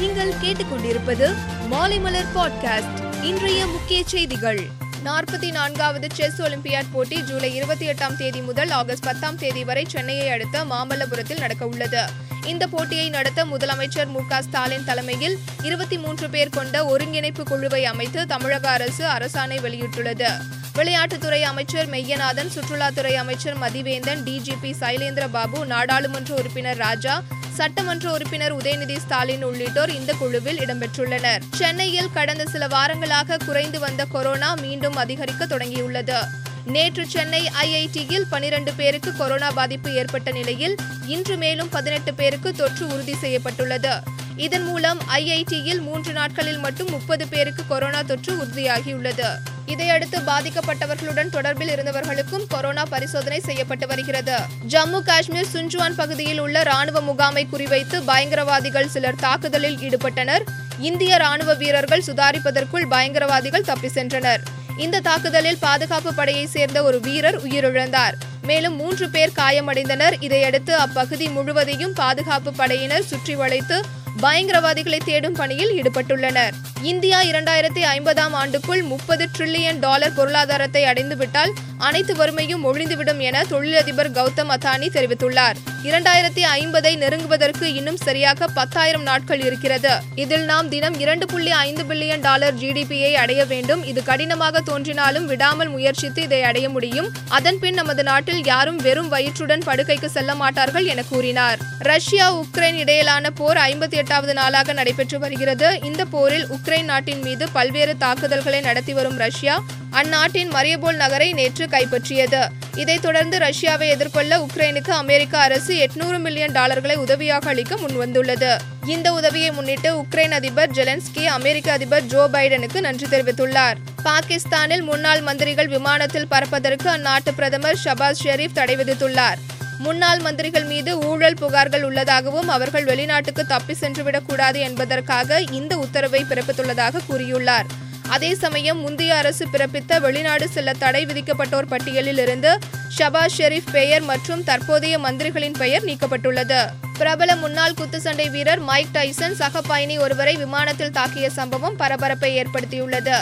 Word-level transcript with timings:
நீங்கள் 0.00 0.32
கேட்டுக்கொண்டிருப்பது 0.42 1.34
மாலைமலர் 1.70 2.26
பாட்காஸ்ட் 2.34 3.24
இன்றைய 3.24 3.66
முக்கிய 3.66 4.02
செய்திகள். 4.06 4.68
நாற்பத்தி 5.04 5.50
நான்காவது 5.50 6.08
செஸ் 6.12 6.42
ஒலிம்பியாட் 6.42 6.86
போட்டி 6.92 7.22
ஜூலை 7.22 7.54
இருபத்தி 7.54 7.88
எட்டாம் 7.88 8.16
தேதி 8.16 8.40
முதல் 8.40 8.70
ஆகஸ்ட் 8.70 9.04
பத்தாம் 9.04 9.36
தேதி 9.36 9.64
வரை 9.64 9.84
சென்னையை 9.88 10.28
அடுத்த 10.28 10.64
மாமல்லபுரத்தில் 10.64 11.38
நடக்க 11.38 11.66
உள்ளது. 11.66 12.02
இந்த 12.46 12.66
போட்டியை 12.66 13.08
நடத்த 13.08 13.44
முதலமைச்சர் 13.44 14.06
மு 14.06 14.20
ஸ்டாலின் 14.40 14.84
தலைமையில் 14.84 15.38
இருபத்தி 15.62 15.98
மூன்று 15.98 16.30
பேர் 16.30 16.48
கொண்ட 16.48 16.84
ஒருங்கிணைப்பு 16.84 17.44
குழுவை 17.44 17.84
அமைத்து 17.84 18.26
தமிழக 18.26 18.68
அரசு 18.68 19.06
அரசாணை 19.06 19.60
வெளியிட்டுள்ளது. 19.60 20.30
விளையாட்டுத்துறை 20.74 21.42
அமைச்சர் 21.42 21.90
மெய்யநாதன் 21.90 22.50
சுற்றுலாத்துறை 22.54 23.12
அமைச்சர் 23.12 23.60
மதிவேந்தன் 23.60 24.22
டிஜிபி 24.22 24.74
சைலேந்திர 24.80 25.28
பாபு 25.30 25.66
நாடாளுமன்ற 25.66 26.34
உறுப்பினர் 26.34 26.76
ராஜா 26.76 27.22
சட்டமன்ற 27.54 28.12
உறுப்பினர் 28.12 28.56
உதயநிதி 28.56 28.98
ஸ்டாலின் 28.98 29.44
உள்ளிட்டோர் 29.44 29.94
இந்த 29.94 30.12
குழுவில் 30.12 30.58
இடம்பெற்றுள்ளனர். 30.58 31.40
சென்னையில் 31.54 32.12
கடந்த 32.12 32.44
சில 32.44 32.66
வாரங்களாக 32.66 33.38
குறைந்து 33.46 33.80
வந்த 33.80 34.04
கொரோனா 34.04 34.54
மீண்டும் 34.54 34.96
அதிகரிக்க 34.96 35.46
தொடங்கியுள்ளது. 35.46 36.24
நேற்று 36.66 37.06
சென்னை 37.08 37.50
ஐஐடியில் 37.62 38.24
பனிரண்டு 38.30 38.72
பேருக்கு 38.72 39.16
கொரோனா 39.16 39.50
பாதிப்பு 39.50 39.94
ஏற்பட்ட 39.94 40.30
நிலையில் 40.30 40.76
இன்று 41.06 41.36
மேலும் 41.36 41.68
பதினெட்டு 41.68 42.14
பேருக்கு 42.14 42.52
தொற்று 42.52 42.86
உறுதி 42.86 43.14
செய்யப்பட்டுள்ளது. 43.14 44.00
இதன் 44.36 44.64
மூலம் 44.64 45.00
ஐஐடியில் 45.14 45.80
மூன்று 45.80 46.12
நாட்களில் 46.12 46.58
மட்டும் 46.58 46.90
முப்பது 46.90 47.28
பேருக்கு 47.28 47.66
கொரோனா 47.66 48.02
தொற்று 48.02 48.36
உறுதியாகியுள்ளது. 48.36 49.28
இதையடுத்து 49.70 50.18
பாதிக்கப்பட்டவர்களுடன் 50.18 51.32
தொடர்பில் 51.32 51.72
இருந்தவர்களுக்கும் 51.74 52.46
கொரோனா 52.48 52.82
பரிசோதனை 52.82 53.40
செய்யப்பட்டு 53.40 53.86
வருகிறது. 53.86 54.36
ஜம்மு 54.68 55.00
காஷ்மீர் 55.02 55.52
சுஞ்சுவான் 55.52 55.96
பகுதியில் 55.96 56.38
உள்ள 56.38 56.62
ராணுவ 56.62 57.00
முகாமை 57.00 57.46
குறிவைத்து 57.52 57.98
பயங்கரவாதிகள் 58.06 58.86
சிலர் 58.86 59.20
தாக்குதலில் 59.20 59.76
ஈடுபட்டனர். 59.76 60.44
இந்திய 60.78 61.16
ராணுவ 61.16 61.54
வீரர்கள் 61.54 62.06
சுதாரிப்பதற்குள் 62.06 62.88
பயங்கரவாதிகள் 62.90 63.68
தப்பி 63.70 63.88
சென்றனர். 63.88 64.42
இந்த 64.76 65.00
தாக்குதலில் 65.00 65.60
பாதுகாப்பு 65.60 66.14
படையை 66.14 66.46
சேர்ந்த 66.46 66.82
ஒரு 66.82 67.00
வீரர் 67.00 67.38
உயிரிழந்தார். 67.42 68.12
மேலும் 68.42 68.76
மூன்று 68.76 69.10
பேர் 69.10 69.36
காயமடைந்தனர். 69.36 70.14
இதையடுத்து 70.20 70.74
அப்பகுதி 70.74 71.28
முழுவதையும் 71.28 71.92
பாதுகாப்பு 71.92 72.52
படையினர் 72.52 73.04
சுற்றி 73.04 73.34
வளைத்து 73.34 73.78
பயங்கரவாதிகளை 74.18 74.98
தேடும் 75.04 75.32
பணியில் 75.32 75.82
ஈடுபட்டுள்ளனர். 75.82 76.52
இந்தியா 76.82 77.22
இரண்டாயிரத்தி 77.22 77.82
ஐம்பதாம் 77.82 78.34
ஆண்டுக்குள் 78.34 78.82
முப்பது 78.82 79.28
டிரில்லியன் 79.38 79.78
டாலர் 79.78 80.12
பொருளாதாரத்தை 80.12 80.84
அடைந்துவிட்டால் 80.84 81.52
அனைத்து 81.80 82.14
வறுமையும் 82.14 82.64
ஒழிந்துவிடும் 82.64 83.18
என 83.18 83.44
தொழிலதிபர் 83.50 84.10
கௌதம் 84.10 84.50
அத்தானி 84.54 84.88
தெரிவித்துள்ளார். 84.96 85.58
இரண்டாயிரத்தி 85.82 86.42
ஐம்பதை 86.56 86.92
நெருங்குவதற்கு 87.02 87.62
இன்னும் 87.62 87.96
சரியாக 87.96 88.46
பத்தாயிரம் 88.46 89.02
நாட்கள் 89.02 89.40
இருக்கிறது. 89.40 89.92
இதில் 90.14 90.44
நாம் 90.44 90.68
தினம் 90.68 90.98
இரண்டு 90.98 91.26
புள்ளி 91.26 91.50
ஐந்து 91.50 91.82
பில்லியன் 91.82 92.20
டாலர் 92.20 92.54
ஜிடிபியை 92.54 93.12
அடைய 93.12 93.44
வேண்டும். 93.44 93.84
இது 93.84 94.02
கடினமாக 94.02 94.60
தோன்றினாலும் 94.60 95.26
விடாமல் 95.26 95.68
முயற்சித்து 95.68 96.22
இதை 96.22 96.42
அடைய 96.42 96.68
முடியும். 96.68 97.08
அதன் 97.28 97.58
பின் 97.58 97.74
நமது 97.74 98.02
நாட்டில் 98.02 98.44
யாரும் 98.44 98.76
வெறும் 98.76 99.12
வயிற்றுடன் 99.12 99.66
படுக்கைக்கு 99.66 100.06
செல்ல 100.06 100.34
மாட்டார்கள் 100.34 100.84
என 100.84 101.02
கூறினார். 101.02 101.58
ரஷ்யா 101.78 102.28
உக்ரைன் 102.34 102.74
இடையிலான 102.74 103.30
போர் 103.30 103.56
ஐம்பத்தி 103.56 103.96
எட்டாவது 104.02 104.34
நாளாக 104.34 104.72
நடைபெற்று 104.72 105.18
வருகிறது. 105.18 105.78
இந்த 105.82 106.04
போரில் 106.04 106.46
உக்ரைன் 106.46 106.84
நாட்டின் 106.84 107.22
மீது 107.22 107.50
பல்வேறு 107.50 107.96
தாக்குதல்களை 107.96 108.60
நடத்தி 108.60 108.92
வரும் 108.92 109.16
ரஷ்யா 109.16 109.62
அந்நாட்டின் 109.90 110.50
மரியபோல் 110.50 110.96
நகரை 110.96 111.32
நேற்று 111.32 111.68
கைப்பற்றியது. 111.70 112.48
இதைத் 112.74 113.02
தொடர்ந்து 113.02 113.38
ரஷ்யாவை 113.38 113.88
எதிர்கொள்ள 113.88 114.46
உக்ரைனுக்கு 114.46 114.90
அமெரிக்க 114.90 115.38
அரசு 115.38 115.74
எட்நூறு 115.74 116.18
மில்லியன் 116.18 116.52
டாலர்களை 116.52 116.96
உதவியாக 116.96 117.48
அளிக்க 117.48 117.74
முன்வந்துள்ளது. 117.74 118.56
இந்த 118.86 119.12
உதவியை 119.12 119.50
முன்னிட்டு 119.50 120.02
உக்ரைன் 120.02 120.30
அதிபர் 120.30 120.70
ஜெலன்ஸ்கி 120.70 121.24
அமெரிக்க 121.24 121.72
அதிபர் 121.72 122.02
ஜோ 122.02 122.28
பைடனுக்கு 122.32 122.80
நன்றி 122.80 123.06
தெரிவித்துள்ளார். 123.06 123.74
பாகிஸ்தானில் 124.02 124.82
முன்னாள் 124.82 125.20
மந்திரிகள் 125.20 125.68
விமானத்தில் 125.68 126.26
பறப்பதற்கு 126.30 126.90
அந்நாட்டு 126.90 127.32
பிரதமர் 127.36 127.78
ஷபாஸ் 127.84 128.22
ஷெரீப் 128.24 128.52
தடை 128.54 128.76
விதித்துள்ளார். 128.76 129.36
முன்னாள் 129.78 130.18
மந்திரிகள் 130.18 130.64
மீது 130.64 130.98
ஊழல் 130.98 131.34
புகார்கள் 131.34 131.82
உள்ளதாகவும் 131.82 132.48
அவர்கள் 132.48 132.84
வெளிநாட்டுக்கு 132.84 133.46
தப்பி 133.46 133.76
சென்றுவிடக்கூடாது 133.80 134.56
என்பதற்காக 134.56 135.40
இந்த 135.40 135.78
உத்தரவை 135.78 136.24
பிறப்பித்துள்ளதாக 136.28 137.00
கூறியுள்ளார். 137.08 137.66
அதே 138.14 138.34
சமயம் 138.34 138.80
முந்தைய 138.80 139.16
அரசு 139.16 139.44
பிறப்பித்த 139.52 140.00
வெளிநாடு 140.00 140.48
செல்ல 140.48 140.72
தடை 140.72 141.06
விதிக்கப்பட்டோர் 141.06 141.68
பட்டியலில் 141.68 142.18
இருந்து 142.18 142.58
ஷபாஸ் 142.98 143.36
ஷெரீப் 143.38 143.70
பெயர் 143.72 144.02
மற்றும் 144.02 144.44
தற்போதைய 144.44 144.98
மந்திரிகளின் 144.98 145.56
பெயர் 145.58 145.84
நீக்கப்பட்டுள்ளது. 145.84 146.60
பிரபல 146.98 147.36
முன்னாள் 147.36 147.76
குத்துச்சண்டை 147.80 148.30
வீரர் 148.30 148.58
மைக் 148.58 148.92
டைசன் 148.92 149.36
சக 149.40 149.60
பயணி 149.60 149.98
ஒருவரை 149.98 150.36
விமானத்தில் 150.36 150.90
தாக்கிய 150.90 151.28
சம்பவம் 151.30 151.76
பரபரப்பை 151.76 152.42
ஏற்படுத்தியுள்ளது. 152.42 153.16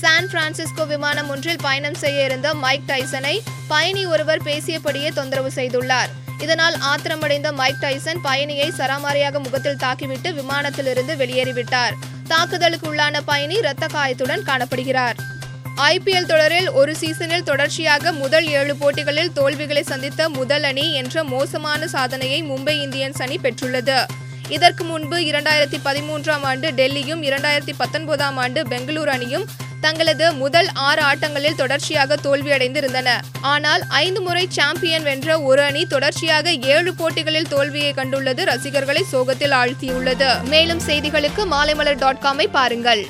சான் 0.00 0.28
பிரான்சிஸ்கோ 0.32 0.86
விமானம் 0.86 1.28
ஒன்றில் 1.28 1.62
பயணம் 1.62 1.94
செய்ய 1.94 2.24
இருந்த 2.24 2.54
மைக் 2.54 2.88
டைசனை 2.88 3.34
பயணி 3.68 4.06
ஒருவர் 4.06 4.42
பேசியபடியே 4.42 5.12
தொந்தரவு 5.12 5.50
செய்துள்ளார். 5.54 6.12
இதனால் 6.38 6.76
ஆத்திரமடைந்த 6.92 7.52
மைக் 7.52 7.82
டைசன் 7.82 8.22
பயணியை 8.24 8.68
சராமாரியாக 8.78 9.42
முகத்தில் 9.42 9.82
தாக்கிவிட்டு 9.84 10.30
விமானத்திலிருந்து 10.40 11.14
வெளியேறிவிட்டார். 11.16 11.96
தாக்குதலுக்கு 12.28 12.94
உள்ளான 12.94 13.20
பயணி 13.24 13.54
இரத்த 13.54 13.86
காயத்துடன் 13.86 14.42
காணப்படுகிறார். 14.46 15.14
ஐபிஎல் 15.76 16.26
தொடரில் 16.26 16.70
ஒரு 16.70 16.96
சீசனில் 16.96 17.42
தொடர்ச்சியாக 17.42 18.12
முதல் 18.12 18.46
ஏழு 18.46 18.76
போட்டிகளில் 18.76 19.32
தோல்விகளை 19.32 19.82
சந்தித்த 19.82 20.28
முதல் 20.28 20.62
அணி 20.62 20.94
என்ற 20.94 21.24
மோசமான 21.24 21.86
சாதனையை 21.86 22.42
மும்பை 22.42 22.74
இந்தியன்ஸ் 22.86 23.22
அணி 23.22 23.38
பெற்றுள்ளது. 23.42 24.04
இதற்கு 24.48 24.84
முன்பு 24.84 25.18
இரண்டாயிரத்தி 25.18 25.78
பதிமூன்றாம் 25.84 26.42
ஆண்டு 26.42 26.70
டெல்லியும் 26.70 27.22
இரண்டாயிரத்தி 27.22 27.72
பத்தொன்பதாம் 27.76 28.36
ஆண்டு 28.36 28.62
பெங்களூரு 28.62 29.06
அணியும் 29.06 29.46
தங்களது 29.86 30.26
முதல் 30.42 30.68
ஆறு 30.88 31.02
ஆட்டங்களில் 31.02 31.60
தொடர்ச்சியாக 31.60 32.16
தோல்வியடைந்திருந்தன. 32.24 33.08
ஆனால் 33.54 33.82
ஐந்து 34.04 34.20
முறை 34.26 34.44
சாம்பியன் 34.58 35.06
வென்ற 35.08 35.40
ஒரு 35.50 35.62
அணி 35.62 35.82
தொடர்ச்சியாக 35.86 36.52
ஏழு 36.74 36.92
போட்டிகளில் 36.94 37.50
தோல்வியை 37.54 37.92
கண்டுள்ளது 37.96 38.44
ரசிகர்களை 38.50 39.02
சோகத்தில் 39.12 39.56
ஆழ்த்தியுள்ளது. 39.62 40.30
மேலும் 40.52 40.84
செய்திகளுக்கு 40.86 41.44
மாலைமலர் 41.54 41.98
டாட் 42.04 42.22
காமை 42.22 42.46
பாருங்கள். 42.52 43.04